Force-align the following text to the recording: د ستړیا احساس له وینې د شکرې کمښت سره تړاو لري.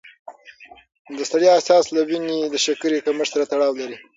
د 1.17 1.19
ستړیا 1.29 1.51
احساس 1.53 1.85
له 1.95 2.01
وینې 2.09 2.39
د 2.49 2.55
شکرې 2.65 2.99
کمښت 3.05 3.31
سره 3.33 3.45
تړاو 3.51 3.79
لري. 3.81 3.97